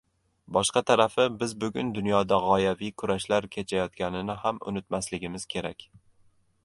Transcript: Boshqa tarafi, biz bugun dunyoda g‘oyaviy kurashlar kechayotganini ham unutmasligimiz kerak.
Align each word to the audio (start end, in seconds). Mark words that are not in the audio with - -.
Boshqa 0.55 0.81
tarafi, 0.91 1.25
biz 1.43 1.51
bugun 1.63 1.91
dunyoda 1.97 2.39
g‘oyaviy 2.45 2.93
kurashlar 3.03 3.49
kechayotganini 3.57 4.39
ham 4.47 4.61
unutmasligimiz 4.73 5.47
kerak. 5.57 5.87